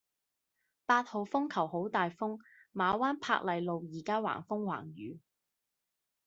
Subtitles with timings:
[0.87, 2.39] 八號風球好大風，
[2.73, 5.19] 馬灣珀麗路依家橫風橫雨